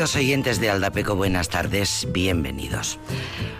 [0.00, 2.98] Queridos oyentes de Aldapeco, buenas tardes, bienvenidos.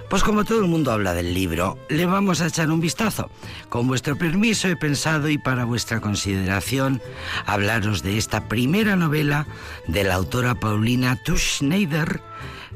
[0.09, 3.29] Pues como todo el mundo habla del libro, le vamos a echar un vistazo.
[3.69, 7.03] Con vuestro permiso he pensado y para vuestra consideración
[7.45, 9.47] hablaros de esta primera novela
[9.87, 12.23] de la autora Paulina Tuschneider,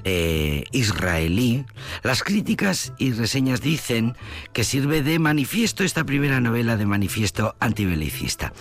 [0.04, 1.64] eh, israelí,
[2.02, 4.16] las críticas y reseñas dicen
[4.52, 8.52] que sirve de manifiesto esta primera novela de manifiesto antibelicista.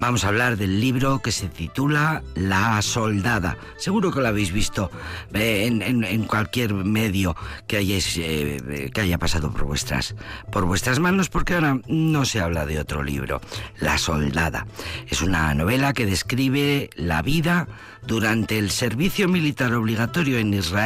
[0.00, 3.56] Vamos a hablar del libro que se titula La Soldada.
[3.76, 4.90] Seguro que lo habéis visto
[5.32, 10.14] eh, en, cualquier medio que, eh, que haya pasado por vuestras,
[10.50, 13.40] por vuestras manos, porque ahora no se habla de otro libro.
[13.78, 14.66] La Soldada.
[15.08, 17.68] Es una novela que describe la vida
[18.06, 20.79] durante el servicio militar obligatorio en Israel,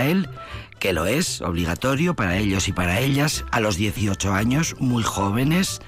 [0.79, 5.81] que lo es, obligatorio para ellos y para ellas, a los 18 años, muy jóvenes,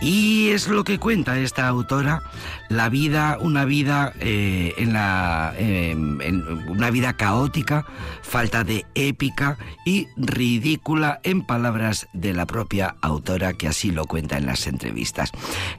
[0.00, 2.22] y es lo que cuenta esta autora,
[2.68, 6.20] la vida, una vida eh, en la, en
[6.68, 7.84] una vida caótica,
[8.22, 14.38] falta de épica y ridícula en palabras de la propia autora que así lo cuenta
[14.38, 15.32] en las entrevistas.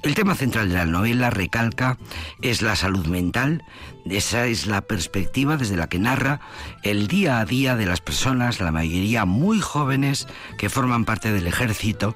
[0.03, 1.97] El tema central de la novela recalca
[2.41, 3.63] es la salud mental,
[4.09, 6.39] esa es la perspectiva desde la que narra
[6.83, 11.47] el día a día de las personas, la mayoría muy jóvenes, que forman parte del
[11.47, 12.15] ejército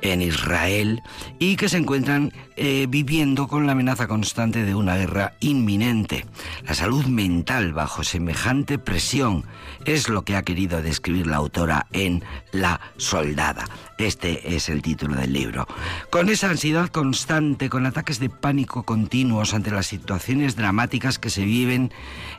[0.00, 1.02] en Israel
[1.38, 6.26] y que se encuentran eh, viviendo con la amenaza constante de una guerra inminente.
[6.66, 9.44] La salud mental bajo semejante presión
[9.84, 12.22] es lo que ha querido describir la autora en
[12.52, 13.66] La Soldada.
[13.98, 15.66] Este es el título del libro.
[16.10, 21.44] Con esa ansiedad constante, con ataques de pánico continuos ante las situaciones dramáticas que se
[21.44, 21.92] viven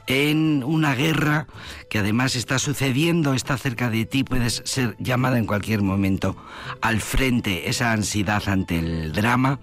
[0.07, 1.47] en una guerra
[1.89, 6.35] que además está sucediendo, está cerca de ti, puedes ser llamada en cualquier momento
[6.81, 9.59] al frente, esa ansiedad ante el drama.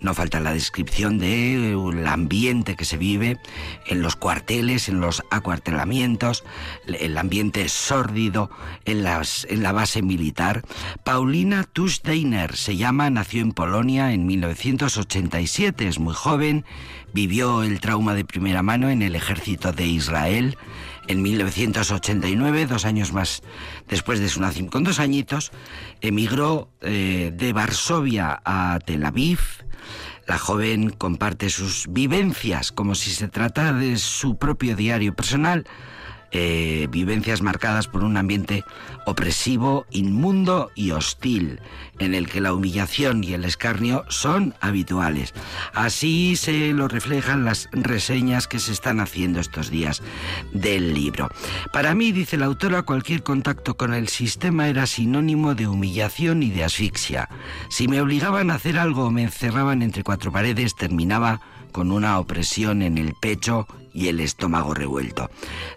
[0.00, 3.38] No falta la descripción del ambiente que se vive
[3.86, 6.44] en los cuarteles, en los acuartelamientos,
[6.86, 8.50] el ambiente sórdido
[8.84, 10.62] en, las, en la base militar.
[11.04, 16.64] Paulina Tuschdeiner se llama, nació en Polonia en 1987, es muy joven,
[17.12, 20.56] vivió el trauma de primera mano en el ejército de Israel.
[21.08, 23.42] En 1989, dos años más
[23.88, 25.52] después de su nacimiento, con dos añitos,
[26.02, 29.38] emigró eh, de Varsovia a Tel Aviv.
[30.26, 35.66] La joven comparte sus vivencias como si se tratara de su propio diario personal
[36.30, 38.64] eh, vivencias marcadas por un ambiente
[39.06, 41.60] opresivo, inmundo y hostil,
[41.98, 45.32] en el que la humillación y el escarnio son habituales.
[45.72, 50.02] Así se lo reflejan las reseñas que se están haciendo estos días
[50.52, 51.30] del libro.
[51.72, 56.50] Para mí, dice la autora, cualquier contacto con el sistema era sinónimo de humillación y
[56.50, 57.28] de asfixia.
[57.70, 61.40] Si me obligaban a hacer algo o me encerraban entre cuatro paredes, terminaba
[61.72, 65.30] con una opresión en el pecho y el estómago revuelto.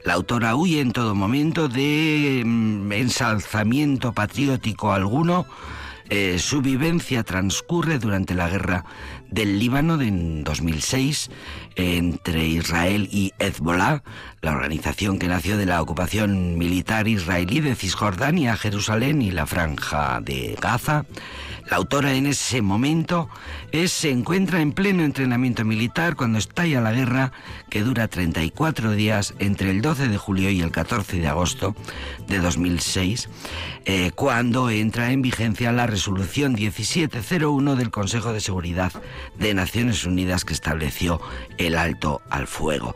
[0.05, 5.45] La autora huye en todo momento de mm, ensalzamiento patriótico alguno.
[6.09, 8.83] Eh, su vivencia transcurre durante la guerra
[9.29, 10.11] del Líbano de
[10.43, 11.31] 2006
[11.77, 14.03] entre Israel y Hezbollah,
[14.41, 20.19] la organización que nació de la ocupación militar israelí de Cisjordania, Jerusalén y la franja
[20.21, 21.05] de Gaza.
[21.71, 23.29] La autora en ese momento
[23.71, 27.31] es, se encuentra en pleno entrenamiento militar cuando estalla la guerra
[27.69, 31.73] que dura 34 días entre el 12 de julio y el 14 de agosto
[32.27, 33.29] de 2006,
[33.85, 38.91] eh, cuando entra en vigencia la resolución 1701 del Consejo de Seguridad
[39.39, 41.21] de Naciones Unidas que estableció
[41.57, 42.93] el alto al fuego.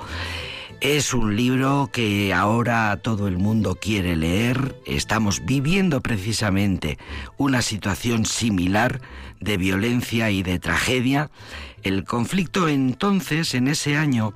[0.81, 4.75] Es un libro que ahora todo el mundo quiere leer.
[4.85, 6.97] Estamos viviendo precisamente
[7.37, 9.01] una situación similar
[9.39, 11.31] de violencia y de tragedia.
[11.81, 14.33] El conflicto entonces, en ese año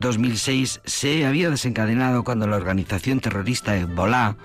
[0.00, 4.36] 2006, se había desencadenado cuando la organización terrorista Hezbollah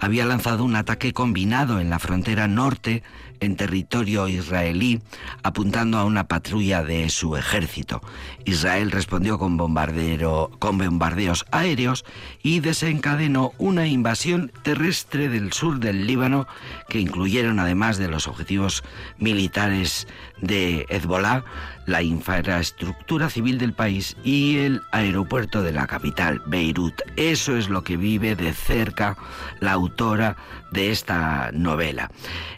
[0.00, 3.02] había lanzado un ataque combinado en la frontera norte
[3.42, 5.02] en territorio israelí,
[5.42, 8.00] apuntando a una patrulla de su ejército.
[8.44, 12.04] Israel respondió con, con bombardeos aéreos
[12.42, 16.46] y desencadenó una invasión terrestre del sur del Líbano
[16.88, 18.84] que incluyeron, además de los objetivos
[19.18, 20.06] militares
[20.42, 21.44] de Hezbollah,
[21.86, 27.00] la infraestructura civil del país y el aeropuerto de la capital, Beirut.
[27.16, 29.16] Eso es lo que vive de cerca
[29.60, 30.36] la autora
[30.72, 32.10] de esta novela.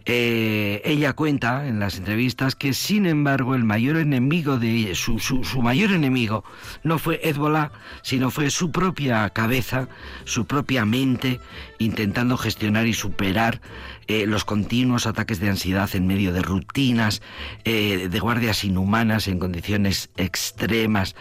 [0.06, 5.62] Eh, ella cuenta en las entrevistas que, sin embargo, el mayor enemigo de su, su,
[5.62, 6.44] mayor enemigo
[6.82, 7.72] no fue Hezbollah,
[8.02, 9.88] sino fue su propia cabeza,
[10.24, 11.40] su propia mente,
[11.78, 13.60] intentando gestionar y superar
[14.06, 17.22] eh, los continuos ataques de ansiedad en medio de rutinas,
[17.64, 21.14] eh, de guardias inhumanas en condiciones extremas,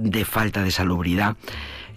[0.00, 1.36] de falta de salubridad.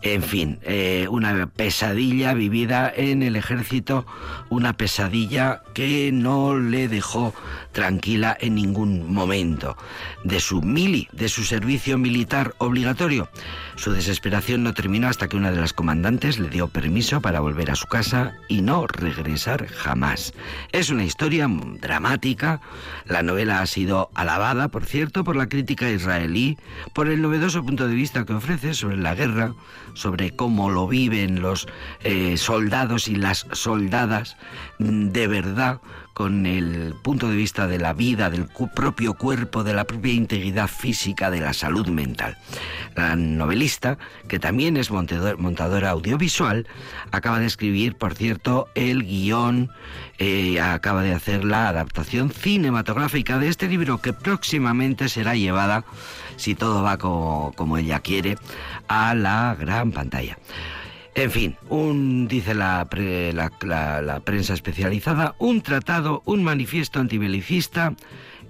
[0.02, 4.06] En fin, eh, una pesadilla vivida en el ejército,
[4.50, 7.34] una pesadilla que no le dejó
[7.80, 9.78] tranquila en ningún momento.
[10.26, 13.30] De su mili, de su servicio militar obligatorio.
[13.78, 17.72] Su desesperación no terminó hasta que una de las comandantes le dio permiso para volver
[17.72, 20.34] a su casa y no regresar jamás.
[20.74, 21.48] Es una historia
[21.80, 22.60] dramática.
[23.06, 26.58] La novela ha sido alabada, por cierto, por la crítica israelí,
[26.94, 29.54] por el novedoso punto de vista que ofrece sobre la guerra,
[29.94, 31.66] sobre cómo lo viven los
[32.04, 34.36] eh, soldados y las soldadas
[34.80, 35.82] de verdad,
[36.20, 38.46] con el punto de vista de la vida, del
[38.76, 42.38] propio cuerpo, de la propia integridad física, de la salud mental.
[42.94, 46.68] La novelista, que también es montadora audiovisual,
[47.12, 49.72] acaba de escribir, por cierto, el guion,
[50.18, 55.86] eh, acaba de hacer la adaptación cinematográfica de este libro que próximamente será llevada,
[56.36, 58.38] si todo va como ella quiere,
[58.90, 60.38] a la gran pantalla.
[61.20, 62.88] En fin, un, dice la,
[63.62, 67.94] la, prensa especializada, un tratado, un manifiesto antibelicista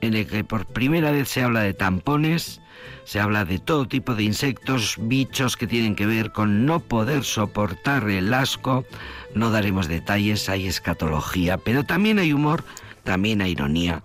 [0.02, 2.62] en el que por primera vez se habla de tampones,
[3.06, 7.24] se habla de todo tipo de insectos, bichos que tienen que ver con no poder
[7.24, 8.86] soportar el asco.
[9.34, 12.64] No daremos detalles, hay escatología, pero también hay humor,
[13.04, 14.04] también hay ironía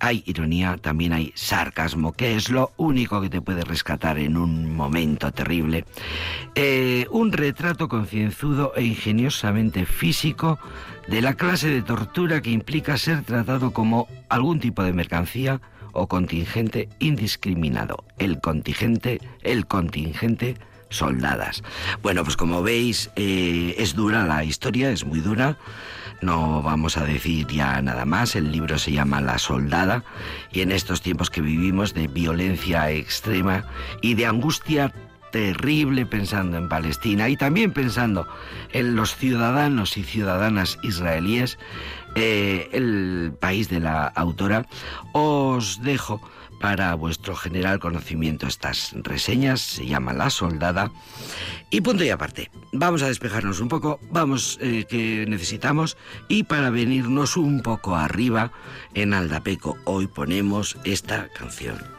[0.00, 4.74] hay ironía, también hay sarcasmo, que es lo único que te puede rescatar en un
[4.74, 5.84] momento terrible.
[6.54, 10.58] Eh, un retrato concienzudo e ingeniosamente físico
[11.08, 15.60] de la clase de tortura que implica ser tratado como algún tipo de mercancía
[15.92, 18.04] o contingente indiscriminado.
[18.18, 20.56] El contingente, el contingente
[20.90, 21.62] soldadas.
[22.02, 25.58] Bueno, pues como veis, eh, es dura la historia, es muy dura.
[26.20, 30.04] No vamos a decir ya nada más, el libro se llama La Soldada.
[30.52, 33.64] Y en estos tiempos que vivimos de violencia extrema
[34.02, 34.92] y de angustia
[35.30, 38.26] terrible pensando en Palestina y también pensando
[38.72, 41.58] en los ciudadanos y ciudadanas israelíes,
[42.14, 44.66] eh, el país de la autora,
[45.12, 46.20] os dejo
[46.60, 50.90] para vuestro general conocimiento estas reseñas, se llama La Soldada.
[51.70, 55.96] Y punto y aparte, vamos a despejarnos un poco, vamos eh, que necesitamos
[56.28, 58.52] y para venirnos un poco arriba
[58.94, 61.97] en Aldapeco hoy ponemos esta canción.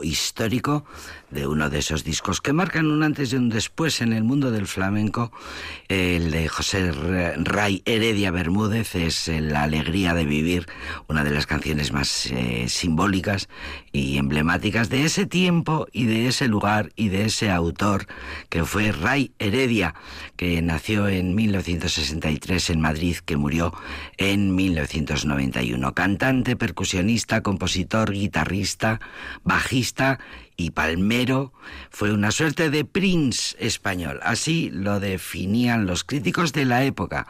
[0.00, 0.86] Disco histórico,
[1.30, 4.50] de uno de esos discos que marcan un antes y un después en el mundo
[4.50, 5.32] del flamenco.
[5.86, 10.66] El de José Ray Heredia Bermúdez es La alegría de vivir,
[11.08, 13.50] una de las canciones más eh, simbólicas
[13.92, 18.06] y emblemáticas de ese tiempo y de ese lugar y de ese autor
[18.48, 19.94] que fue Ray Heredia,
[20.36, 23.74] que nació en 1963 en Madrid, que murió
[24.16, 25.92] en 1991.
[25.92, 29.00] Cantante, percusionista, compositor, guitarrista,
[29.44, 30.18] bajista
[30.60, 31.52] y palmero,
[31.90, 34.20] fue una suerte de prince español.
[34.22, 37.26] Así lo definían los críticos de la época.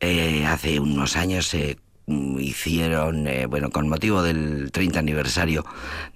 [0.00, 5.64] Eh, hace unos años se hicieron, eh, bueno, con motivo del 30 aniversario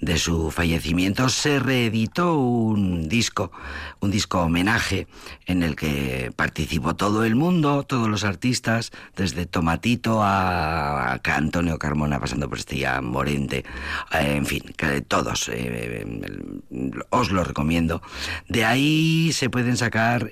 [0.00, 3.50] de su fallecimiento, se reeditó un disco,
[3.98, 5.08] un disco homenaje
[5.46, 12.20] en el que participó todo el mundo, todos los artistas, desde Tomatito a, Antonio Carmona,
[12.20, 13.64] pasando por Estella Morente,
[14.12, 14.62] eh, en fin,
[15.08, 16.04] todos, eh,
[17.10, 18.00] os lo recomiendo.
[18.48, 20.30] De ahí se pueden sacar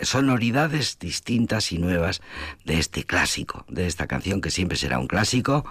[0.00, 2.20] sonoridades distintas y nuevas
[2.64, 5.64] de este clásico, de esta canción que siempre será un clásico,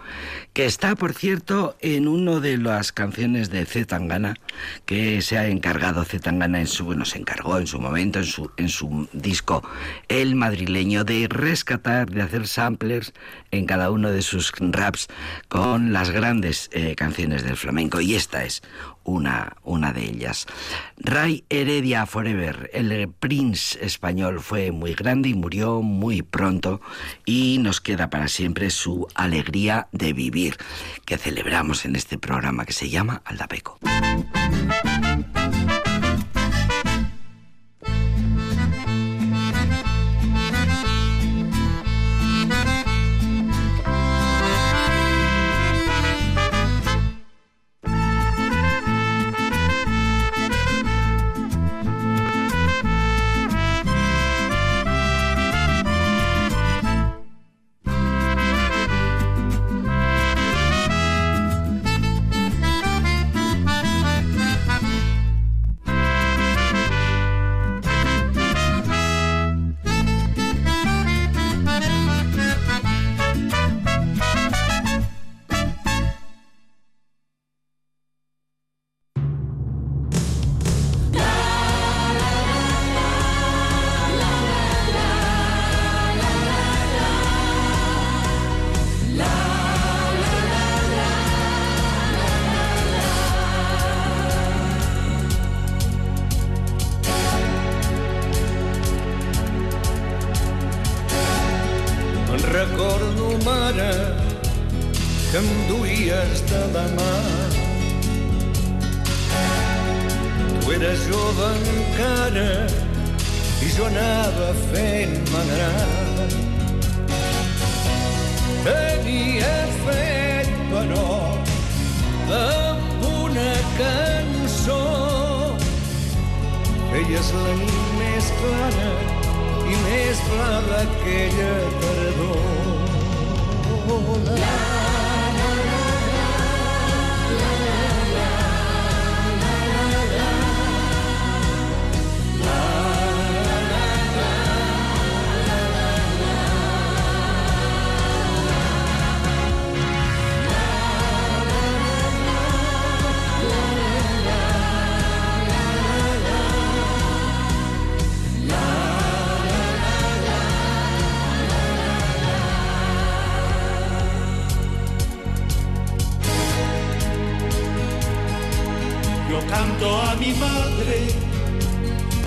[0.53, 4.35] que está, por cierto, en una de las canciones de Z Tangana,
[4.85, 8.25] que se ha encargado Z Tangana en su, bueno, se encargó en su momento, en
[8.25, 9.67] su, en su disco
[10.07, 13.13] El Madrileño, de rescatar, de hacer samplers
[13.57, 15.07] en cada uno de sus raps
[15.47, 18.01] con las grandes eh, canciones del flamenco.
[18.01, 18.61] Y esta es
[19.03, 20.45] una, una de ellas.
[20.97, 26.81] Ray Heredia Forever, el prince español, fue muy grande y murió muy pronto
[27.25, 30.57] y nos queda para siempre su alegría de vivir
[31.05, 33.79] que celebramos en este programa que se llama Aldapeco.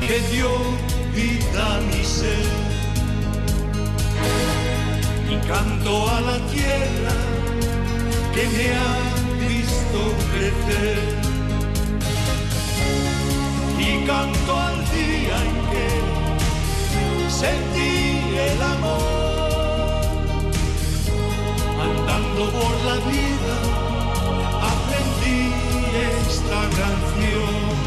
[0.09, 0.49] que dio
[1.15, 2.49] vida a mi ser.
[5.29, 7.17] Y canto a la tierra
[8.35, 8.97] que me ha
[9.53, 10.01] visto
[10.33, 10.99] crecer.
[13.79, 15.89] Y canto al día en que
[17.43, 17.93] sentí
[18.49, 19.03] el amor,
[21.87, 23.57] andando por la vida
[24.73, 25.43] aprendí
[26.17, 27.78] esta canción.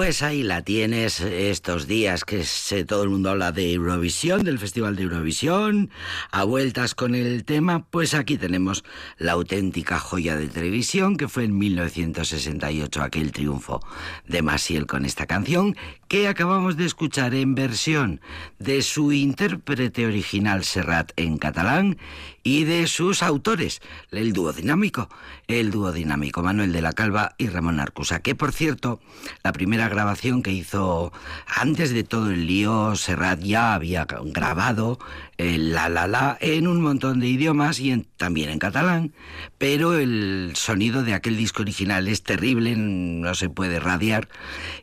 [0.00, 4.58] Pues ahí la tienes estos días que se, todo el mundo habla de Eurovisión, del
[4.58, 5.90] Festival de Eurovisión,
[6.30, 8.82] a vueltas con el tema, pues aquí tenemos
[9.18, 13.80] la auténtica joya de televisión que fue en 1968 aquel triunfo
[14.26, 15.76] de Maciel con esta canción
[16.08, 18.22] que acabamos de escuchar en versión
[18.58, 21.98] de su intérprete original Serrat en catalán
[22.42, 25.08] y de sus autores, el dúo dinámico,
[25.46, 29.00] el dúo dinámico Manuel de la Calva y Ramón Arcusa, que por cierto,
[29.42, 31.12] la primera grabación que hizo
[31.46, 34.98] antes de todo el lío, Serrat ya había grabado
[35.58, 39.12] la la la en un montón de idiomas y también en catalán,
[39.58, 44.28] pero el sonido de aquel disco original es terrible, no se puede radiar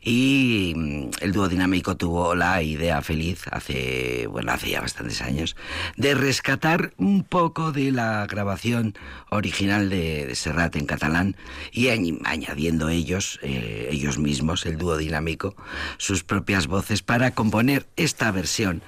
[0.02, 5.56] y mm, el dúo dinámico tuvo la idea feliz hace, bueno, hace ya bastantes años
[5.96, 8.94] de rescatar un poco de la grabación
[9.30, 11.36] original de, Serrat en catalán
[11.72, 15.56] y añadiendo ellos, eh, ellos mismos, el dúo dinámico,
[15.96, 18.82] sus propias voces para componer esta versión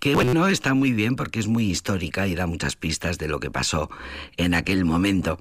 [0.00, 3.38] que bueno, está muy bien porque es muy histórica y da muchas pistas de lo
[3.38, 3.90] que pasó
[4.38, 5.38] en aquel momento.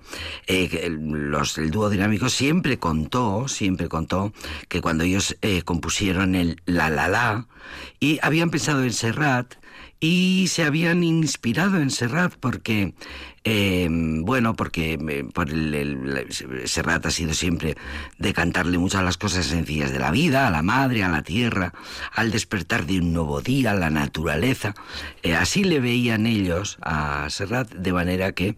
[0.48, 4.34] Eh, los, el dúo dinámico siempre contó, siempre contó
[4.67, 7.48] que cuando ellos eh, compusieron el La La La
[8.00, 9.56] y habían pensado en Serrat,
[10.00, 12.93] y se habían inspirado en Serrat porque
[13.51, 15.49] Em, bueno, porque eh, por
[16.65, 17.75] Serrat ha sido siempre
[18.19, 21.23] de cantarle mucho a las cosas sencillas de la vida, a la madre, a la
[21.23, 21.73] tierra,
[22.13, 24.75] al despertar de un nuevo día, a la naturaleza.
[25.23, 28.55] Eh, así le veían ellos a Serrat, de manera que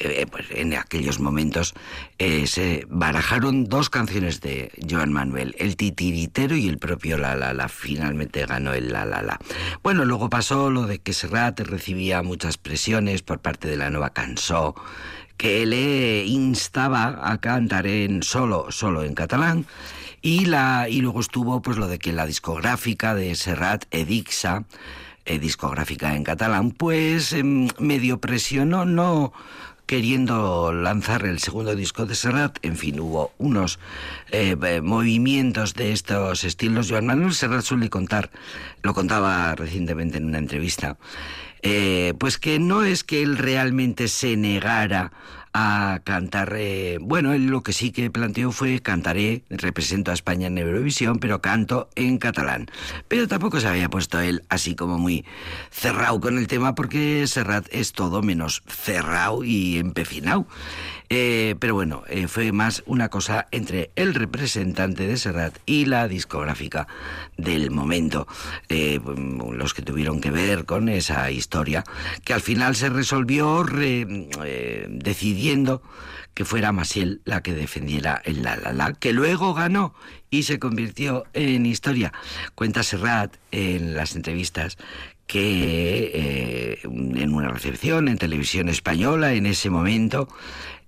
[0.00, 1.74] eh, pues en aquellos momentos
[2.18, 7.68] se barajaron dos canciones de Joan Manuel, el titiritero y el propio La La La.
[7.68, 9.38] Finalmente ganó el La La La.
[9.82, 14.10] Bueno, luego pasó lo de que Serrat recibía muchas presiones por parte de la nueva
[14.10, 14.74] cansó,
[15.36, 19.66] que le instaba a cantar en solo, solo en catalán.
[20.20, 24.64] Y, la, y luego estuvo pues lo de que la discográfica de Serrat, Edixa,
[25.24, 29.32] eh, discográfica en catalán, pues em, medio presionó, no
[29.88, 32.58] queriendo lanzar el segundo disco de Serrat.
[32.62, 33.80] En fin, hubo unos
[34.30, 36.90] eh, eh, movimientos de estos estilos.
[36.90, 38.30] Joan Manuel Serrat suele contar,
[38.82, 40.98] lo contaba recientemente en una entrevista,
[41.62, 45.10] eh, pues que no es que él realmente se negara
[45.52, 46.54] a cantar.
[46.56, 51.18] Eh, bueno, él lo que sí que planteó fue cantaré, represento a España en Eurovisión,
[51.18, 52.66] pero canto en catalán.
[53.08, 55.24] Pero tampoco se había puesto él así como muy
[55.70, 60.46] cerrado con el tema, porque Serrat es todo menos cerrado y empecinado.
[61.10, 66.06] Eh, pero bueno, eh, fue más una cosa entre el representante de Serrat y la
[66.06, 66.86] discográfica
[67.38, 68.26] del momento,
[68.68, 69.00] eh,
[69.52, 71.84] los que tuvieron que ver con esa historia,
[72.24, 73.64] que al final se resolvió
[74.88, 75.82] decidiendo
[76.34, 79.94] que fuera Masiel la que defendiera el La La La, que luego ganó
[80.30, 82.12] y se convirtió en historia.
[82.54, 84.76] Cuenta Serrat en las entrevistas
[85.26, 90.28] que en una recepción en televisión española en ese momento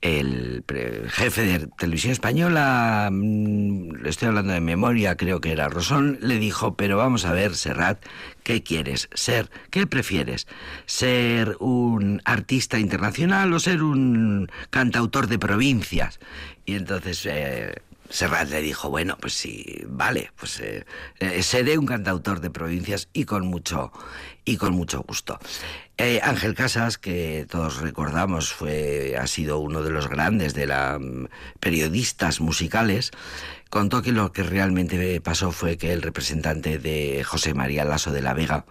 [0.00, 0.64] el
[1.08, 6.38] jefe de televisión española, mm, le estoy hablando de memoria, creo que era Rosón, le
[6.38, 8.04] dijo, pero vamos a ver, Serrat,
[8.50, 9.48] ¿qué quieres ser?
[9.70, 10.48] ¿Qué prefieres?
[10.84, 16.18] ¿Ser un artista internacional o ser un cantautor de provincias?
[16.66, 17.26] Y entonces...
[17.26, 17.74] Eh,
[18.10, 20.84] Serrat le dijo, bueno, pues sí, vale, pues eh,
[21.20, 23.92] eh, seré un cantautor de provincias y con mucho,
[24.44, 25.38] y con mucho gusto.
[25.96, 30.98] Eh, Ángel Casas, que todos recordamos, fue, ha sido uno de los grandes de la
[30.98, 31.28] mm,
[31.60, 33.12] periodistas musicales,
[33.70, 38.22] contó que lo que realmente pasó fue que el representante de José María Lasso de
[38.22, 38.66] la Vega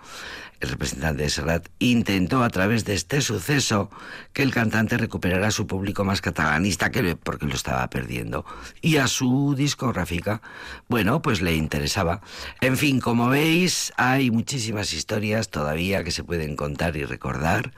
[0.60, 3.90] el representante de Serrat, intentó a través de este suceso
[4.34, 8.46] que el cantante recuperara su público más catalanista que porque lo estaba perdiendo.
[8.82, 10.42] Y a su discográfica,
[10.90, 12.22] bueno, pues le interesaba.
[12.60, 17.72] En fin, como veis, hay muchísimas historias todavía que se pueden contar y recordar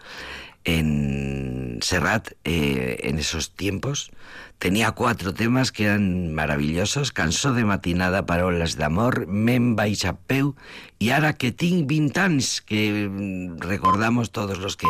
[0.63, 4.12] en Serrat eh, en esos tiempos.
[4.60, 7.12] Tenía cuatro temas que eran maravillosos.
[7.12, 10.56] Cansó de matinada, parolas de amor, Memba y Chapeu
[11.02, 14.86] y ahora que Ting Vintans, que mm, recordamos todos los que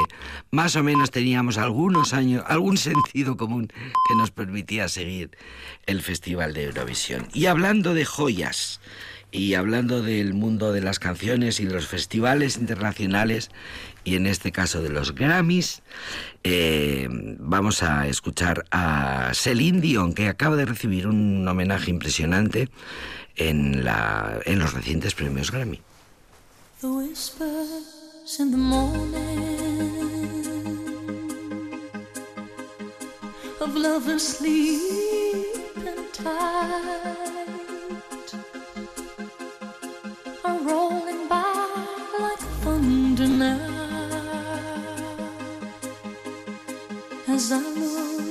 [0.51, 5.31] más o menos teníamos algunos años, algún sentido común que nos permitía seguir
[5.85, 7.29] el Festival de Eurovisión.
[7.33, 8.81] Y hablando de joyas,
[9.31, 13.49] y hablando del mundo de las canciones y los festivales internacionales,
[14.03, 15.81] y en este caso de los Grammys,
[16.43, 22.69] eh, vamos a escuchar a Celine Dion, que acaba de recibir un homenaje impresionante
[23.35, 25.79] en, la, en los recientes premios Grammy.
[26.81, 29.81] The whispers in the morning
[33.61, 33.75] of
[36.13, 37.13] tight
[40.43, 41.67] are rolling by
[42.19, 43.70] like thunder now.
[47.49, 48.30] amor.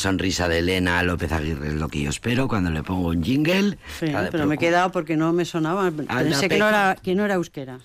[0.00, 3.78] Sonrisa de Elena López Aguirre es lo que yo espero cuando le pongo un jingle.
[4.00, 5.90] Sí, pero me he quedado porque no me sonaba.
[5.90, 7.78] Pensé que no, era, que no era euskera.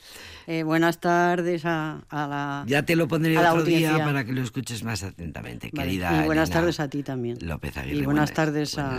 [0.48, 2.64] Eh, buenas tardes a, la.
[2.68, 6.22] Ya te lo pondré otro día para que lo escuches más atentamente, querida.
[6.22, 7.38] Y buenas tardes a ti también.
[7.42, 7.98] López Aguirre.
[7.98, 8.96] Y buenas, tardes a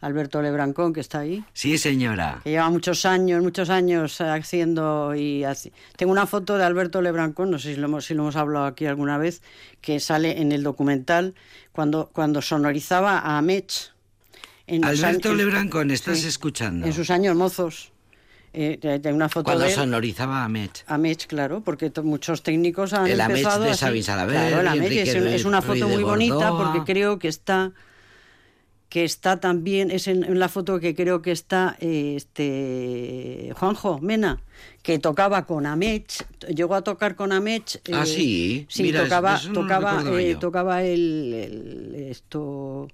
[0.00, 1.42] Alberto Lebrancón, que está ahí.
[1.54, 2.40] Sí, señora.
[2.44, 5.44] Que lleva muchos años, muchos años haciendo y
[5.96, 8.66] Tengo una foto de Alberto Lebrancón, no sé si lo hemos, si lo hemos hablado
[8.66, 9.42] aquí alguna vez,
[9.80, 11.34] que sale en el documental
[11.72, 13.92] cuando, cuando sonorizaba a Mech.
[14.82, 16.86] Alberto Lebrancón, ¿estás escuchando?
[16.86, 17.92] En sus años mozos.
[18.60, 20.82] Eh, una foto Cuando de sonorizaba a Mech.
[20.88, 25.44] A Mech, claro, porque muchos técnicos han el empezado de Xavi Claro, la Mech es,
[25.44, 27.72] una foto muy bonita porque creo que está
[28.88, 34.40] que está también es en, la foto que creo que está este Juanjo Mena
[34.82, 38.66] que tocaba con Amech llegó a tocar con Amech ah sí.
[38.70, 42.88] sí tocaba tocaba eh, tocaba el, esto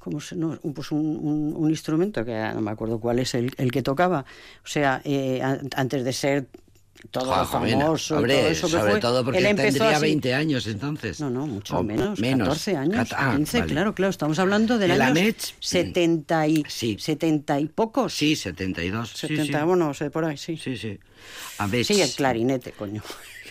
[0.00, 3.82] como no, pues un, un, instrumento que no me acuerdo cuál es el, el que
[3.82, 4.24] tocaba.
[4.64, 5.40] O sea, eh,
[5.76, 6.46] antes de ser
[7.10, 11.20] todo famoso, todo eso sobre todo porque él tendría 20 años entonces.
[11.20, 15.34] No, no, mucho menos, menos, 14 años, 15, ah, claro, claro, estamos hablando del año
[15.60, 16.96] 70 y, sí.
[16.98, 18.14] 70 y pocos.
[18.14, 19.10] Sí, 72.
[19.10, 19.64] 70, sí, sí.
[19.66, 20.56] bueno, sé, por ahí, sí.
[20.56, 20.98] Sí, sí.
[21.84, 23.02] Sí, el clarinete, coño.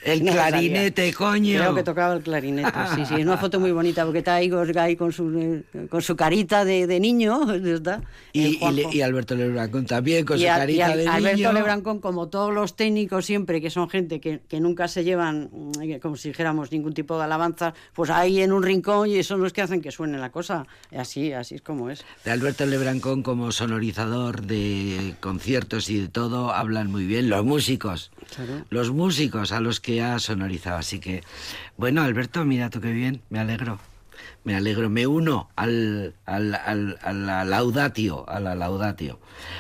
[0.03, 1.59] El clarinete, coño.
[1.59, 3.15] Creo que tocaba el clarinete, sí, sí.
[3.15, 6.99] Es una foto muy bonita porque está ahí con su, con su carita de, de
[6.99, 7.53] niño.
[7.65, 8.01] ¿está?
[8.33, 8.59] Y,
[8.91, 11.11] y, Alberto Lebrancón también con su carita de niño.
[11.11, 15.49] Alberto Lebrancón, como todos los técnicos siempre, que son gente que, que, nunca se llevan,
[15.51, 19.41] mm, como si dijéramos, ningún tipo de alabanza, pues ahí en un rincón y son
[19.41, 20.65] los que hacen que suene la cosa.
[20.95, 22.05] Así, así es como es.
[22.23, 28.11] De Alberto Lebrancón como sonorizador de conciertos y de todo, hablan muy bien los músicos.
[28.69, 30.77] Los músicos a los que ha sonorizado.
[30.77, 31.23] Así que,
[31.77, 33.79] bueno, Alberto, mira tú qué bien, me alegro.
[34.43, 39.19] Me alegro, me uno al, al, al, a la laudatio, a la laudatio.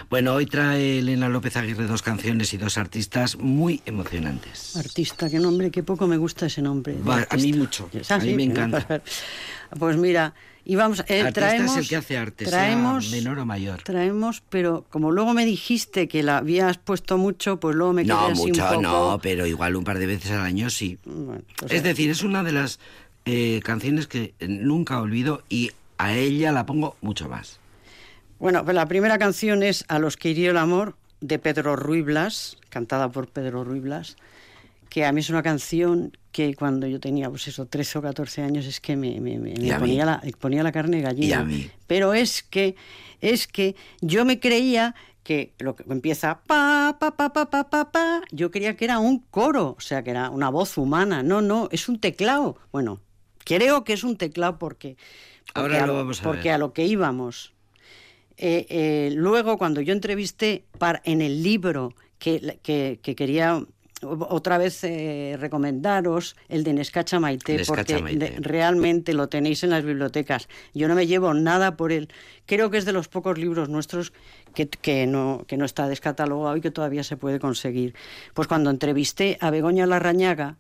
[0.09, 4.75] Bueno, hoy trae Elena López Aguirre dos canciones y dos artistas muy emocionantes.
[4.77, 6.95] Artista, qué nombre, qué poco me gusta ese nombre.
[7.29, 9.01] a mí mucho, a mí me encanta.
[9.77, 10.33] Pues mira,
[10.65, 13.81] y vamos, eh, traemos, es el que hace arte, traemos, menor o mayor.
[13.83, 18.13] Traemos, pero como luego me dijiste que la habías puesto mucho, pues luego me quedé
[18.13, 18.81] no, así mucho, un poco...
[18.81, 20.97] No, pero igual un par de veces al año sí.
[21.57, 22.79] Pues es decir, es una de las
[23.25, 27.59] eh, canciones que nunca olvido y a ella la pongo mucho más.
[28.39, 32.01] Bueno, pues la primera canción es A los que hirió el amor, de Pedro Ruy
[32.01, 34.15] Blas, cantada por Pedro Ruy Blas,
[34.89, 38.41] que a mí es una canción que cuando yo tenía, pues eso, 13 o 14
[38.41, 39.13] años, es que me,
[39.79, 41.47] ponía, la, ponía la carne gallina.
[41.87, 42.75] Pero es que,
[43.21, 47.91] es que yo me creía que lo que empieza pa, pa, pa, pa, pa, pa,
[47.91, 51.21] pa, yo creía que era un coro, o sea, que era una voz humana.
[51.21, 52.57] No, no, es un teclado.
[52.71, 52.99] Bueno,
[53.45, 54.97] creo que es un teclado porque,
[55.53, 57.53] Ahora lo vamos a porque a lo que íbamos.
[58.37, 63.65] Eh, eh, luego, cuando yo entrevisté para, en el libro que, que, que quería
[64.01, 70.47] otra vez eh, recomendaros el de Nescacha Maite, porque realmente lo tenéis en las bibliotecas.
[70.73, 72.09] Yo no me llevo nada por él.
[72.45, 74.13] Creo que es de los pocos libros nuestros
[74.53, 77.93] que, que, no, que no está descatalogado y que todavía se puede conseguir.
[78.33, 80.57] Pues cuando entrevisté a Begoña Larrañaga,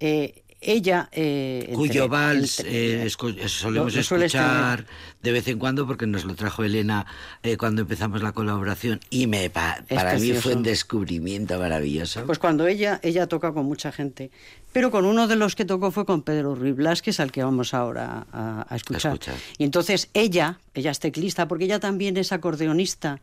[0.00, 1.08] eh, ella...
[1.12, 3.08] Eh, Cuyo vals eh,
[3.46, 4.86] solemos escuchar
[5.22, 7.06] de vez en cuando porque nos lo trajo Elena
[7.42, 9.82] eh, cuando empezamos la colaboración y me para
[10.18, 12.24] mí fue un descubrimiento maravilloso.
[12.26, 14.30] Pues cuando ella, ella toca con mucha gente,
[14.72, 17.32] pero con uno de los que tocó fue con Pedro Ruiz Blas, que es al
[17.32, 19.18] que vamos ahora a, escuchar.
[19.56, 23.20] Y entonces ella, ella es teclista, porque ella también es acordeonista.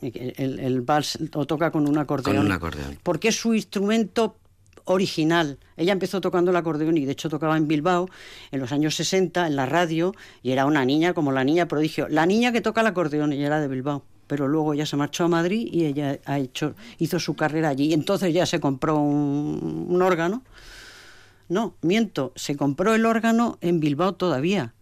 [0.00, 2.36] el, el, vals lo toca con un acordeón.
[2.36, 2.98] Con un acordeón.
[3.02, 4.36] Porque es su instrumento
[4.84, 5.58] original.
[5.76, 8.08] Ella empezó tocando el acordeón y de hecho tocaba en Bilbao
[8.50, 12.08] en los años 60 en la radio y era una niña como la niña prodigio.
[12.08, 14.04] La niña que toca el acordeón, ella era de Bilbao.
[14.26, 17.92] Pero luego ella se marchó a Madrid y ella ha hecho, hizo su carrera allí.
[17.92, 20.42] Entonces ya se compró un, órgano.
[21.48, 24.74] No, miento, se compró el órgano en Bilbao todavía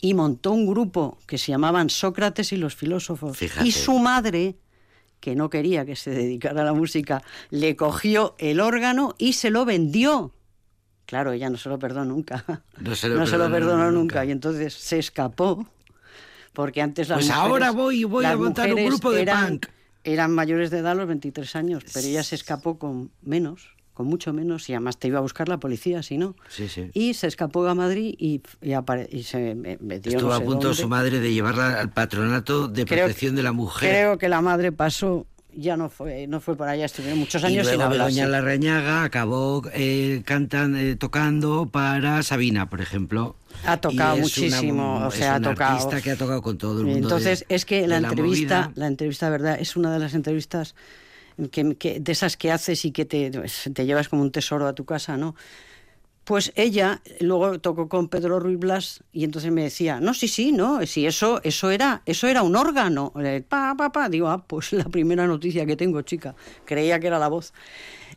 [0.00, 3.38] y montó un grupo que se llamaban Sócrates y los filósofos.
[3.64, 4.56] Y su madre
[5.20, 9.50] que no quería que se dedicara a la música, le cogió el órgano y se
[9.50, 10.32] lo vendió.
[11.06, 12.44] Claro, ella no se lo perdonó nunca.
[12.80, 13.16] No se lo,
[13.50, 14.24] perdonó, nunca.
[14.24, 15.66] Y entonces se escapó.
[16.52, 19.66] Porque antes Pues ahora voy voy a montar un grupo de punk.
[20.04, 24.32] Eran mayores de edad los 23 años, pero ella se escapó con menos con mucho
[24.32, 26.36] menos, y además te iba a buscar la policía, si no.
[26.48, 26.88] Sí, sí.
[26.94, 28.40] Y se escapó a Madrid y,
[29.10, 30.12] y, se metió.
[30.12, 33.90] Estuvo a punto su madre de llevarla al patronato de protección de la mujer.
[33.90, 37.66] Creo que la madre pasó ya no fue, no fue por allá, estuvieron muchos años
[37.66, 43.34] y luego sin Begoña Larrañaga acabó eh, eh, tocando para Sabina, por ejemplo.
[43.64, 45.72] Ha tocado muchísimo, o sea, ha tocado.
[45.72, 47.08] artista que ha tocado con todo el mundo.
[47.08, 50.76] Entonces, es que la entrevista, la, entrevista, verdad, es una de las entrevistas
[51.50, 54.84] que, de esas que haces y que te, te llevas como un tesoro a tu
[54.84, 55.34] casa, ¿no?
[56.28, 60.52] Pues ella luego tocó con Pedro Ruiz Blas y entonces me decía, no, sí, sí,
[60.52, 63.14] no, si eso, eso era, eso era un órgano.
[63.48, 64.10] Pa, pa, pa.
[64.10, 66.34] Digo, ah, pues la primera noticia que tengo, chica.
[66.66, 67.54] Creía que era la voz.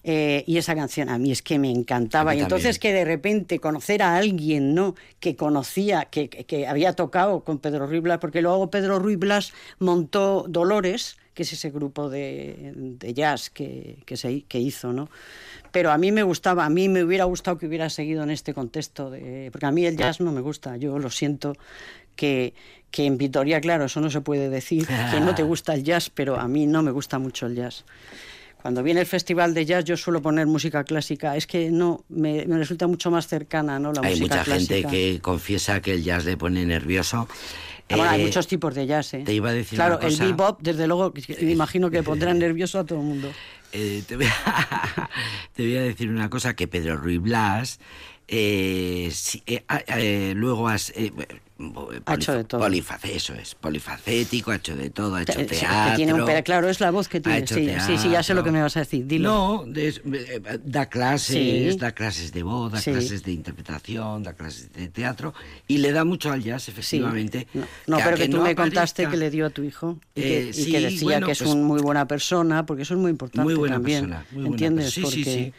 [0.04, 2.36] Eh, y esa canción a mí es que me encantaba.
[2.36, 4.96] Y entonces que de repente conocer a alguien, ¿no?
[5.22, 9.54] Que conocía, que, que, había tocado con Pedro Ruiz Blas, porque luego Pedro Ruiz Blas
[9.80, 15.10] montó Dolores, que es ese grupo de, de jazz que, que, se, que hizo, ¿no?
[15.72, 18.54] pero a mí me gustaba, a mí me hubiera gustado que hubiera seguido en este
[18.54, 21.56] contexto, de, porque a mí el jazz no me gusta, yo lo siento
[22.16, 22.54] que,
[22.92, 26.10] que en Vitoria, claro, eso no se puede decir, que no te gusta el jazz,
[26.10, 27.86] pero a mí no me gusta mucho el jazz.
[28.62, 32.44] Cuando viene el festival de jazz yo suelo poner música clásica, es que no, me,
[32.46, 33.92] resulta mucho más cercana, ¿no?
[33.92, 37.28] La hay mucha gente que confiesa que el jazz le pone nervioso.
[37.90, 39.24] Ah, hay eh, muchos tipos de jazz, ¿eh?
[39.26, 42.86] Te iba a decir Claro, el bebop, desde luego, me imagino que pondrá nervioso a
[42.86, 43.32] todo el mundo.
[43.74, 45.10] Eh, te, voy a,
[45.54, 47.80] te, voy a, decir una cosa, que Pedro Ruiz Blas,
[48.34, 49.12] eh,
[49.46, 50.94] eh, ah, eh, luego has
[52.06, 52.66] ha hecho de todo.
[52.66, 55.96] eso es, polifacético, ha hecho de todo, ha hecho teatro.
[55.96, 57.46] tiene un, claro, es la voz que tiene.
[57.46, 59.06] Sí, sí, sí, ya sé lo que me vas a decir.
[59.06, 59.66] Dilo.
[59.66, 64.88] No, eh, da clases, da clases de voz, da clases de interpretación, da clases de
[64.88, 65.34] teatro
[65.68, 67.48] y le da mucho al jazz, efectivamente.
[67.88, 70.82] No, pero que, tú me contaste que le dio a tu hijo y que, eh,
[70.82, 73.76] decía que es pues una muy buena persona, porque eso es muy importante muy buena
[73.76, 74.10] también.
[74.10, 74.92] Persona, muy ¿Entiendes?
[74.92, 75.54] Sí, sí, sí.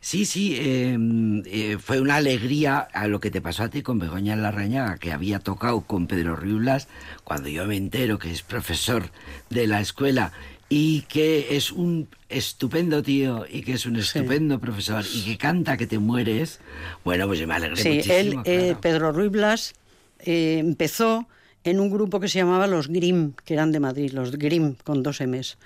[0.00, 3.98] Sí, sí, em, eh, fue una alegría a lo que te pasó a ti con
[3.98, 6.88] Begoña Larrañaga, que había tocado con Pedro Riulas,
[7.24, 9.10] cuando yo me entero que es profesor
[9.50, 10.32] de la escuela
[10.68, 15.76] y que es un estupendo tío y que es un estupendo profesor y que canta
[15.76, 16.60] que te mueres,
[17.04, 18.42] bueno, pues yo me alegré sí, muchísimo.
[18.44, 19.74] Él, eh, Pedro Ruiz Blas,
[20.20, 21.26] eh, empezó
[21.62, 25.02] en un grupo que se llamaba Los Grimm, que eran de Madrid, los Grimm con
[25.02, 25.56] dos M's.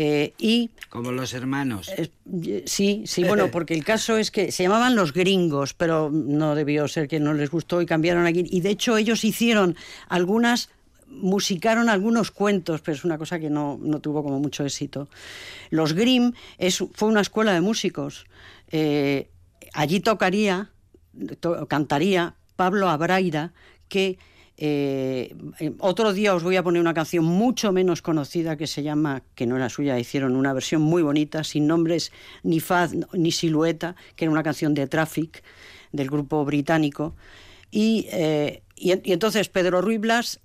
[0.00, 1.90] Eh, y, Como los hermanos.
[2.66, 6.86] sí, sí, bueno, porque el caso es que se llamaban los gringos, pero no debió
[6.86, 8.44] ser que no les gustó y cambiaron aquí.
[8.48, 9.74] Y de hecho ellos hicieron
[10.08, 10.70] algunas
[11.08, 15.08] musicaron algunos cuentos, pero es una cosa que no, no tuvo como mucho éxito.
[15.70, 18.26] Los Grimm es, fue una escuela de músicos.
[18.70, 19.28] Eh,
[19.72, 20.70] allí tocaría,
[21.66, 23.52] cantaría Pablo Abraira,
[23.88, 24.18] que
[24.60, 28.82] eh, eh, otro día os voy a poner una canción mucho menos conocida que se
[28.82, 32.10] llama, que no era suya, hicieron una versión muy bonita, sin nombres
[32.42, 35.44] ni faz ni silueta, que era una canción de Traffic
[35.92, 37.14] del grupo británico.
[37.70, 40.40] Y, eh, entonces Pedro Ruiz Blas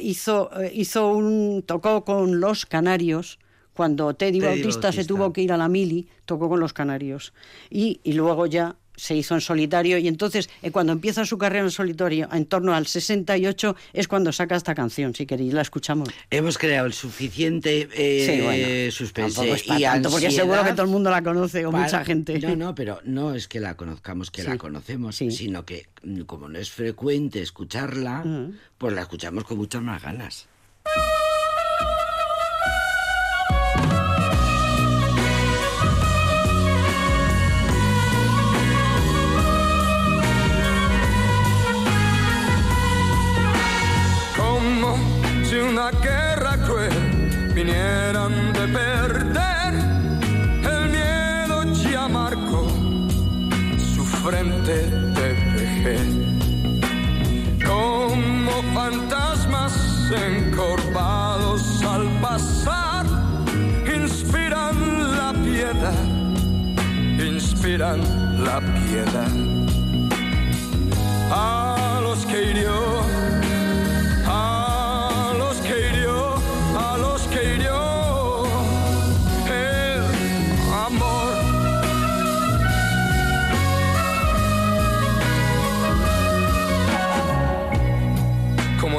[0.00, 3.38] hizo, hizo un, tocó con los Canarios.
[3.72, 7.32] Cuando Teddy, Bautista, se tuvo que ir a la mili, tocó con los Canarios.
[7.70, 11.70] y luego ya se hizo en solitario y entonces eh, cuando empieza su carrera en
[11.70, 16.08] solitario en torno al 68 es cuando saca esta canción, si queréis la escuchamos.
[16.30, 21.22] Hemos creado el suficiente eh, suspense y tanto, porque seguro que todo el mundo la
[21.22, 22.38] conoce o mucha gente.
[22.40, 26.48] No, no, pero no es que la conozcamos, que la conocemos, sino que mm, como
[26.48, 28.24] no es frecuente escucharla,
[28.76, 30.46] pues la escuchamos con muchas más ganas.
[60.12, 63.06] Encorvados al pasar,
[63.86, 66.04] inspiran la piedad,
[67.18, 68.00] inspiran
[68.44, 69.30] la piedad.
[71.32, 73.09] A los que hirió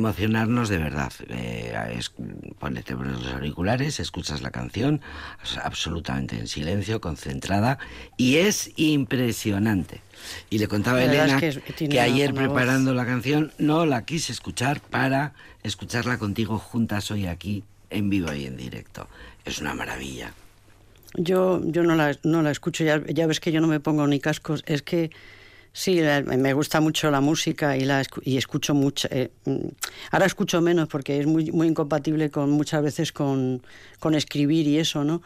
[0.00, 1.12] emocionarnos de verdad.
[1.28, 2.12] Eh, es-
[2.58, 5.00] ponete los auriculares, escuchas la canción
[5.62, 7.78] absolutamente en silencio, concentrada,
[8.16, 10.00] y es impresionante.
[10.50, 12.40] Y le contaba a Elena es que ayer voz.
[12.40, 15.32] preparando la canción no la quise escuchar para
[15.62, 19.08] escucharla contigo juntas hoy aquí en vivo y en directo.
[19.44, 20.32] Es una maravilla.
[21.14, 24.06] Yo, yo no, la, no la escucho, ya, ya ves que yo no me pongo
[24.06, 25.10] ni cascos, es que
[25.72, 29.08] sí, la- me gusta mucho la música y, la, y escucho mucho.
[29.10, 29.56] eh, mm,
[30.12, 33.62] ahora escucho menos porque es muy, muy incompatible con muchas veces con,
[33.98, 35.22] con escribir y eso, ¿no?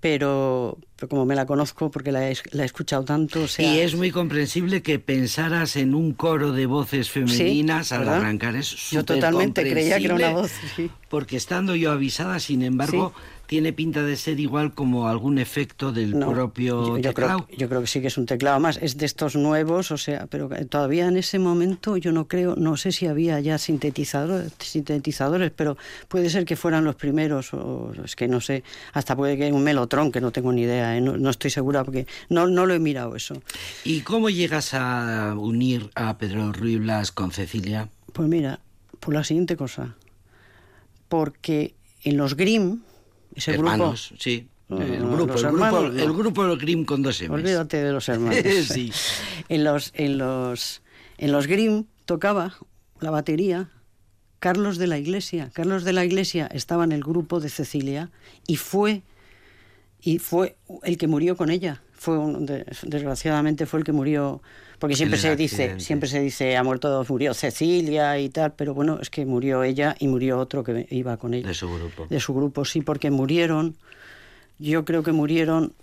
[0.00, 3.74] Pero, pero como me la conozco porque la he, la he escuchado tanto, o sea,
[3.74, 8.54] y es muy comprensible que pensaras en un coro de voces femeninas al arrancar.
[8.56, 10.90] Es Yo totalmente creía que era una voz, sí.
[11.08, 13.14] Porque estando yo avisada, sin embargo,
[13.46, 17.44] tiene pinta de ser igual como algún efecto del No, propio yo, yo teclado.
[17.46, 18.78] creo, yo creo que sí que es un teclado más.
[18.82, 22.76] Es de estos nuevos, o sea, pero todavía en ese momento yo no creo, no
[22.76, 25.76] sé si había ya sintetizadores, sintetizadores, pero
[26.08, 29.62] puede ser que fueran los primeros, o es que no sé, hasta puede que un
[29.62, 31.00] melotron, que no tengo ni idea, ¿eh?
[31.00, 33.40] no, no estoy segura porque no, no lo he mirado eso.
[33.84, 37.88] ¿Y cómo llegas a unir a Pedro Ruiz Blas con Cecilia?
[38.12, 38.60] Pues mira,
[39.00, 39.94] por la siguiente cosa,
[41.08, 42.80] porque en los Grimm,
[43.36, 44.48] ese Hermanos, sí.
[44.68, 45.86] No, el grupo, los el grupo, no.
[46.02, 47.30] el grupo Grimm con dos M's.
[47.30, 48.38] Olvídate de los hermanos.
[48.66, 48.90] Sí.
[49.48, 50.82] En los, en los,
[51.18, 52.56] en los Grimm tocaba
[52.98, 53.70] la batería
[54.40, 55.50] Carlos de la Iglesia.
[55.52, 58.10] Carlos de la Iglesia estaba en el grupo de Cecilia
[58.48, 59.02] y fue
[60.00, 61.82] y fue el que murió con ella.
[61.92, 64.42] Fue un- de- desgraciadamente fue el que murió
[64.78, 68.98] porque siempre se dice siempre se dice ha muerto murió Cecilia y tal, pero bueno
[69.00, 72.06] es que murió ella y murió otro que iba con ella De su grupo.
[72.08, 73.76] de su grupo, sí, porque murieron,
[74.58, 75.74] yo creo que murieron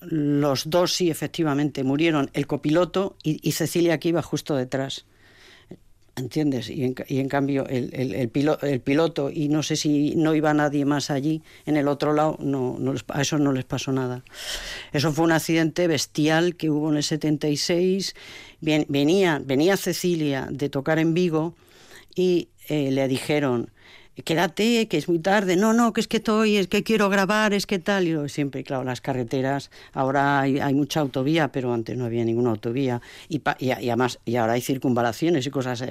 [0.00, 5.04] los dos, sí, efectivamente, murieron el copiloto y, y Cecilia que iba justo detrás.
[6.20, 6.68] ¿Entiendes?
[6.68, 10.52] Y en, cambio el, el- el pilo- el piloto, y no sé si no iba
[10.52, 13.90] nadie más allí, en el otro lado, no, no les- a eso no les pasó
[13.90, 14.22] nada.
[14.92, 18.14] Eso fue un accidente bestial que hubo en el 76.
[18.60, 21.54] Bien, venía, venía Cecilia de tocar en Vigo
[22.14, 23.70] y eh, le dijeron,
[24.22, 25.56] quédate, que es muy tarde.
[25.56, 28.06] No, no, que es que estoy, es que quiero grabar, es que tal.
[28.08, 32.50] Y siempre, claro, las carreteras, ahora hay, hay mucha autovía, pero antes no había ninguna
[32.50, 33.00] autovía.
[33.28, 35.82] Y, pa- y, y además, y ahora hay circunvalaciones y cosas.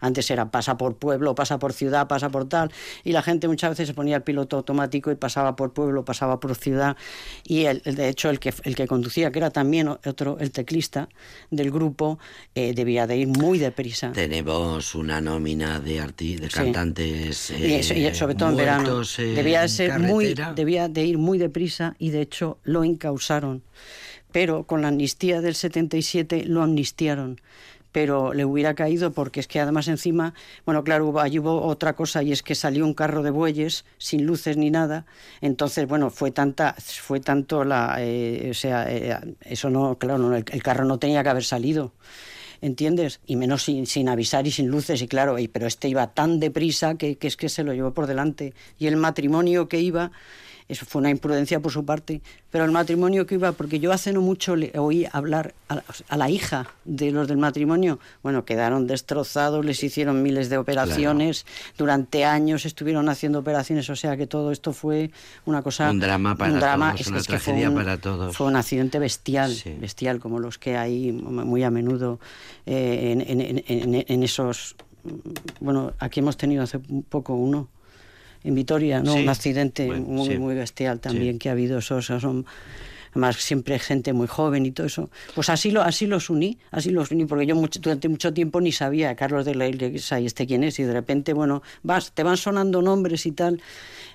[0.00, 2.70] Antes era pasa por pueblo, pasa por ciudad, pasa por tal.
[3.04, 6.40] Y la gente muchas veces se ponía el piloto automático y pasaba por pueblo, pasaba
[6.40, 6.96] por ciudad.
[7.44, 11.08] Y el, de hecho, el que, el que conducía, que era también otro, el teclista
[11.50, 12.18] del grupo,
[12.54, 14.12] eh, debía de ir muy deprisa.
[14.12, 16.54] Tenemos una nómina de arti de Sí.
[16.54, 19.02] cantantes eso- y sobre todo en verano.
[19.16, 23.62] Debía de ser muy, debía de ir muy deprisa y de hecho lo encausaron.
[24.32, 27.40] Pero con la amnistía del 77 lo amnistiaron.
[27.90, 30.34] Pero le hubiera caído porque es que además encima,
[30.66, 34.26] bueno, claro, ahí hubo otra cosa y es que salió un carro de bueyes sin
[34.26, 35.06] luces ni nada.
[35.40, 40.36] Entonces, bueno, fue tanta, fue tanto la, eh, o sea, eh, eso no, claro, no,
[40.36, 41.92] el, el carro no tenía que haber salido.
[42.60, 43.20] ¿Entiendes?
[43.26, 46.40] Y menos sin, sin avisar y sin luces, y claro, y- pero este iba tan
[46.40, 48.54] deprisa que, que es que se lo llevó por delante.
[48.78, 50.10] Y el matrimonio que iba
[50.68, 52.20] eso fue una imprudencia por su parte.
[52.50, 56.16] Pero el matrimonio que iba, porque yo hace no mucho le oí hablar a, a
[56.16, 61.46] la hija de los del matrimonio, bueno, quedaron destrozados, les hicieron miles de operaciones,
[61.76, 65.10] durante años estuvieron haciendo operaciones, o sea que todo esto fue
[65.46, 65.90] una cosa...
[65.90, 68.36] Un drama para un drama, todos, es- una es que fue tragedia un- para todos.
[68.36, 69.74] Fue un accidente bestial, Sí.
[69.80, 72.18] bestial, como los que hay muy a menudo
[72.66, 73.64] eh, en, en- en-
[73.94, 74.76] en- en esos...
[75.60, 77.68] Bueno, aquí hemos tenido hace un poco uno
[78.48, 79.12] en Vitoria, ¿no?
[79.14, 79.20] Sí.
[79.22, 80.38] Un accidente Bueno, muy, sí.
[80.38, 81.38] muy bestial también Sí.
[81.38, 81.78] que ha habido.
[81.78, 82.46] Esos, son,
[83.10, 85.10] además, siempre gente muy joven y todo eso.
[85.34, 88.60] Pues así, lo, así los uní, así los uní, porque yo mucho- durante mucho tiempo
[88.60, 92.12] ni sabía Carlos de la Iglesia y este quién es, y de repente, bueno, vas,
[92.12, 93.60] te van sonando nombres y tal,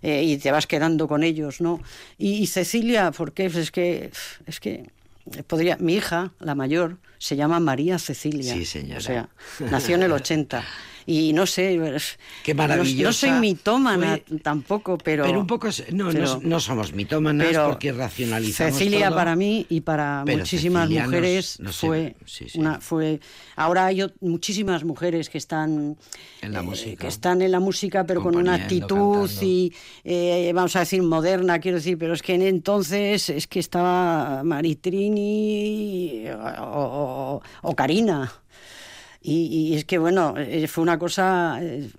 [0.02, 1.80] eh, y te vas quedando con ellos, ¿no?
[2.18, 3.46] Y, y Cecilia, ¿por qué?
[3.46, 4.12] Pues es que,
[4.48, 4.90] es que
[5.48, 8.54] podría, mi hija, la mayor, se llama María Cecilia.
[8.54, 8.98] Sí, señora.
[8.98, 9.30] O sea,
[9.72, 10.64] nació en el 80.
[11.06, 11.80] Y no sé,
[12.44, 15.26] Qué no- No, maravillosa soy mitómana fue- tampoco, pero...
[15.26, 15.68] Pero un poco...
[15.68, 19.18] es- No, pero- no, no somos mitómanas pero porque racionalizamos Cecilia todo.
[19.18, 22.60] para mí y para Pero muchísimas Cecilia mujeres nos fue sí, sí.
[22.60, 23.20] una fue
[23.56, 25.98] ahora hay muchísimas mujeres que están
[26.42, 27.02] En la eh, música.
[27.02, 29.46] que están en la música pero con una actitud cantando.
[29.46, 29.74] y
[30.04, 34.44] eh, vamos a decir moderna quiero decir pero es que en entonces es que estaba
[34.44, 38.32] Maritrini o, o- o Karina
[39.26, 41.90] y, y es que, bueno, eh, fue una cosa eh,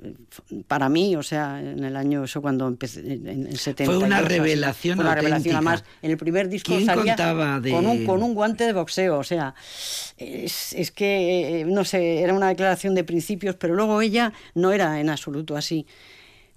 [0.68, 3.90] para mí, o sea, en el año, eso cuando empecé, en el 70.
[3.92, 7.16] Fue una revelación Fue una revelación, además, en el primer disco ¿Quién salía
[7.60, 9.54] de- con, un, con un guante de boxeo, o sea,
[10.18, 14.72] es, es que, eh, no sé, era una declaración de principios, pero luego ella no
[14.72, 15.86] era en absoluto así.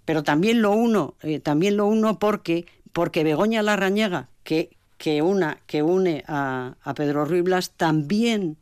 [0.05, 5.59] Pero también lo uno, eh, también lo uno porque, porque Begoña Larrañaga, que, que, una,
[5.65, 8.57] que une a, a Pedro Ruiz Blas, también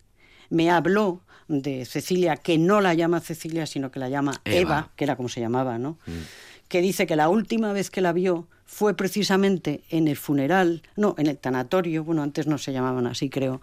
[0.50, 4.58] me habló de Cecilia, que no la llama Cecilia, sino que la llama Eva.
[4.60, 5.98] Eva, que era como se llamaba, ¿no?
[6.68, 11.14] Que dice que la última vez que la vio fue precisamente en el funeral, no,
[11.20, 13.62] en el tanatorio, bueno, antes no se llamaban así, creo,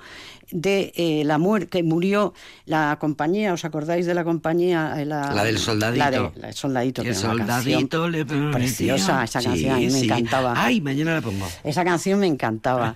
[0.52, 2.32] de eh, la muerte, que murió
[2.66, 4.94] la compañía, ¿os acordáis de la compañía?
[5.02, 5.98] Eh, La, La del soldadito.
[6.04, 7.02] La de- la del soldadito.
[7.02, 8.24] El soldadito le.
[8.24, 10.04] Preciosa esa Sí, canción, a mí me sí.
[10.04, 10.54] encantaba.
[10.56, 11.48] Ay, mañana la pongo.
[11.64, 12.94] Esa canción me encantaba.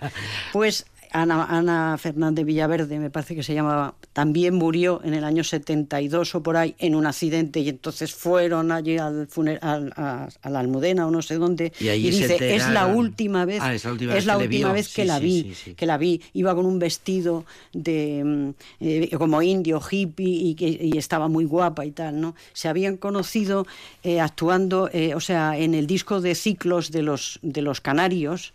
[0.53, 5.45] Pues Ana, Ana Fernández Villaverde, me parece que se llamaba, también murió en el año
[5.45, 10.29] 72 o por ahí en un accidente y entonces fueron allí al funer- al- a,
[10.43, 12.97] a la Almudena o no sé dónde Y dice, es la enteraron".
[12.97, 14.75] última vez, Ah, es la última es vez la que le última vio.
[14.75, 15.75] vez que Sí, la vi, sí, sí.
[15.75, 18.51] que la vi, iba con un vestido de mm,
[18.81, 22.35] eh, como indio, hippie y, que, y estaba muy guapa y tal, ¿no?
[22.53, 23.67] Se habían conocido
[24.03, 28.53] eh, actuando, eh, o sea, en el disco de ciclos de los, de los Canarios,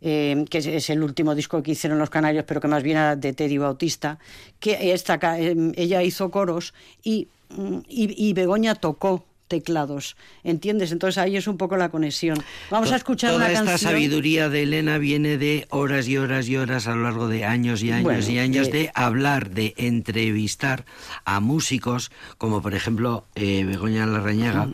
[0.00, 3.16] eh, que es, el último disco que hicieron los Canarios, pero que más bien era
[3.16, 4.18] de Teddy Bautista,
[4.60, 10.92] que esta, eh, ella hizo coros y, mm, y Begoña tocó teclados, ¿entiendes?
[10.92, 12.38] Entonces ahí es un poco la conexión.
[12.70, 13.92] Vamos a escuchar Toda una esta canción.
[13.92, 17.82] sabiduría de Elena viene de horas y horas y horas a lo largo de años
[17.82, 20.84] y años Bueno, y años eh, de hablar, de entrevistar
[21.24, 24.68] a músicos como por ejemplo eh, Begoña Larrañaga.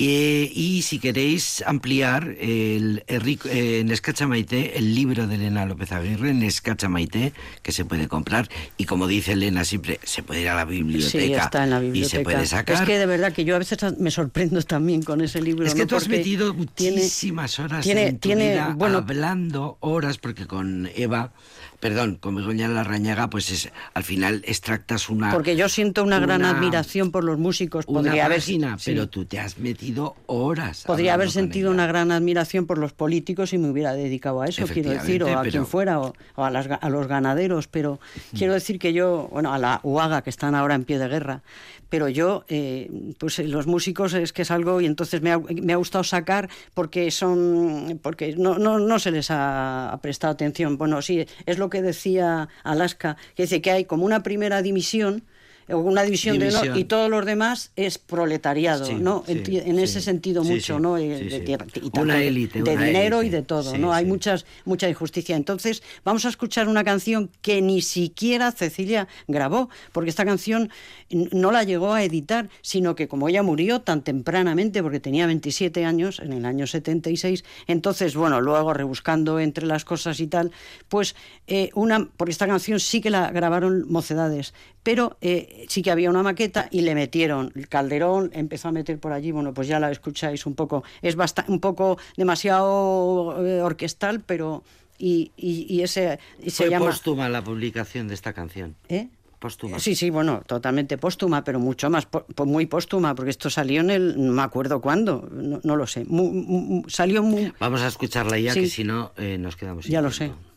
[0.00, 5.90] Eh, y si queréis ampliar el, el eh, en Escachamaité, el libro de Elena López
[5.90, 8.48] Aguirre, en Escachamaité, que se puede comprar.
[8.76, 11.24] Y como dice Elena siempre, se puede ir a la biblioteca.
[11.24, 12.76] Sí, está en la Y se puede sacar.
[12.76, 15.64] Es que de verdad que yo a veces me sorprendo también con ese libro.
[15.64, 15.86] Es que ¿no?
[15.86, 20.46] tú has Porque metido muchísimas horas tiene, en tu tiene, vida bueno, hablando horas, porque
[20.46, 21.32] con Eva,
[21.80, 25.30] perdón, con Begoña Larrañaga, pues es, al final extractas una...
[25.32, 27.84] porque yo siento una, gran una- admiración por los músicos.
[27.86, 28.90] Una Podría haber, página, sí.
[28.92, 30.84] pero tú te has metido horas.
[30.86, 34.66] Podría haber sentido una gran admiración por los políticos y me hubiera dedicado a eso,
[34.66, 38.00] quiero decir, o a quien fuera, o, o a, las a los ganaderos, pero
[38.36, 41.42] quiero decir que yo, bueno, a la UAGA, que están ahora en pie de guerra,
[41.88, 45.38] pero yo, eh, pues eh, los músicos es que es algo, y entonces me ha,
[45.38, 50.76] me ha gustado sacar porque son, porque no, no, no se les ha prestado atención.
[50.76, 55.24] Bueno, sí, es lo que decía Alaska, que dice que hay como una primera dimisión,
[55.68, 59.24] una división, de no, y todos los demás es proletariado, Sí, ¿no?
[59.26, 60.96] sí, en ese sentido mucho, ¿no?
[60.98, 63.92] Eh, de- de- y Una élite, de una dinero y de todo, ¿no?
[63.92, 65.36] Hay muchas mucha injusticia.
[65.36, 70.70] Entonces, vamos a escuchar una canción que ni siquiera Cecilia grabó, porque esta canción
[71.10, 75.84] no la llegó a editar, sino que como ella murió tan tempranamente, porque tenía 27
[75.84, 80.50] años, en el año 76, entonces, bueno, luego rebuscando entre las cosas y tal,
[80.88, 81.14] pues
[81.46, 84.54] eh, una, porque esta canción sí que la grabaron mocedades,
[84.88, 88.98] pero eh, sí que había una maqueta y le metieron el Calderón, empezó a meter
[88.98, 93.60] por allí, bueno, pues ya la escucháis un poco, es bastante, un poco demasiado eh,
[93.60, 94.64] orquestal, pero
[94.96, 98.76] y, y, y ese y se Fue llama póstuma la publicación de esta canción.
[98.88, 99.08] ¿eh?
[99.38, 99.78] póstuma.
[99.78, 103.90] Sí, sí, bueno, totalmente póstuma, pero mucho más, po- muy póstuma, porque esto salió en
[103.90, 107.52] el, no me acuerdo cuándo, no, no lo sé, Mu- mu- salió muy...
[107.60, 108.62] Vamos a escucharla ya, Sí.
[108.62, 110.34] que si no eh, nos quedamos sin Ya lo tiempo.
[110.34, 110.47] Y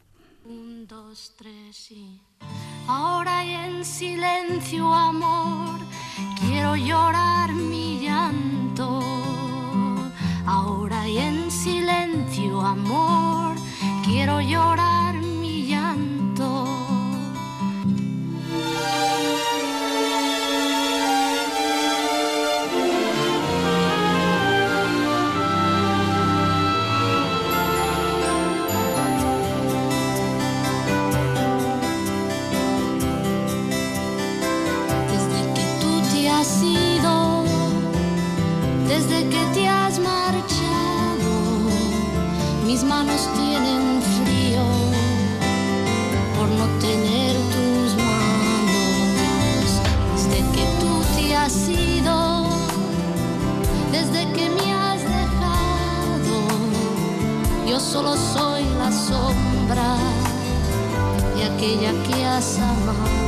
[2.88, 5.80] ahora y en silencio, amor,
[6.40, 9.02] quiero llorar mi llanto.
[10.46, 13.56] Ahora y en silencio, amor,
[14.04, 15.21] quiero llorar
[39.02, 41.32] desde que te has marchado,
[42.68, 44.64] mis manos tienen frío
[46.38, 49.68] por no tener tus manos.
[50.16, 52.50] Desde que tú te has ido,
[53.92, 56.38] desde que me has dejado,
[57.68, 59.96] yo solo soy la sombra
[61.36, 63.21] de aquella que has amado.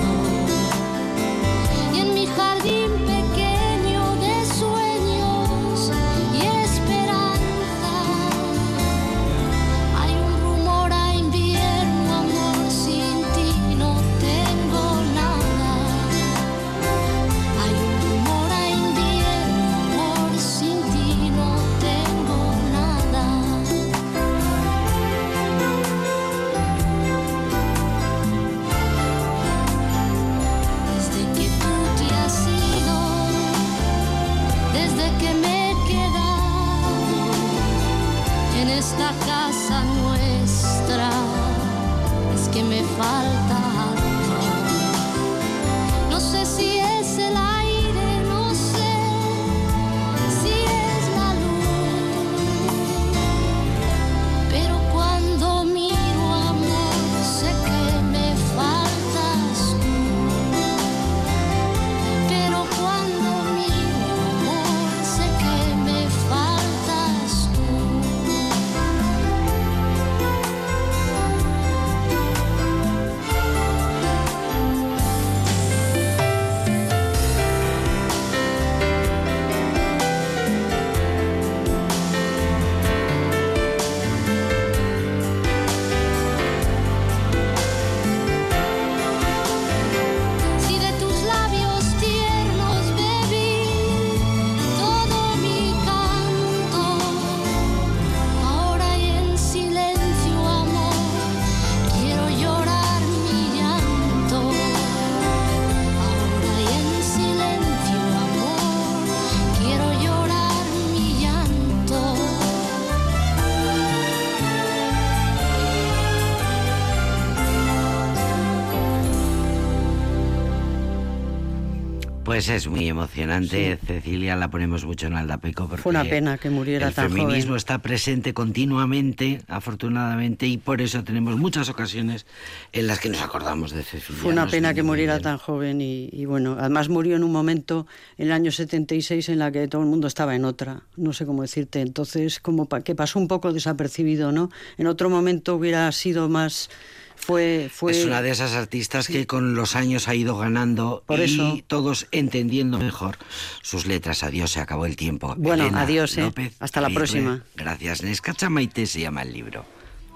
[122.46, 126.50] Pues es muy emocionante, Cecilia, la ponemos mucho en Aldapeco porque Fue una pena que
[126.50, 127.56] muriera el tan feminismo joven.
[127.58, 132.26] está presente continuamente, afortunadamente, y por eso tenemos muchas ocasiones
[132.74, 134.22] en las que nos acordamos de Cecilia.
[134.22, 135.24] Fue una pena que muriera bien.
[135.24, 137.88] tan joven y, y bueno, además murió en un momento,
[138.18, 141.26] en el año 76, en la que todo el mundo estaba en otra, no sé
[141.26, 144.50] cómo decirte, entonces como que pasó un poco desapercibido, ¿no?
[144.78, 146.70] En otro momento hubiera sido más,
[147.16, 147.70] fue...
[147.74, 151.24] fue Es una de esas artistas que con los años ha ido ganando Por y
[151.24, 151.60] eso.
[151.68, 153.18] todos entendiendo mejor
[153.62, 154.24] sus letras.
[154.24, 155.36] Adiós, se acabó el tiempo.
[155.38, 156.22] Bueno, Elena adiós, ¿eh?
[156.22, 157.44] López Hasta la próxima.
[157.56, 158.04] Gracias.
[158.04, 159.66] Nescacha Maite se llama el libro.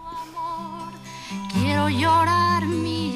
[0.03, 0.93] amor,
[1.53, 3.11] quiero llorar mi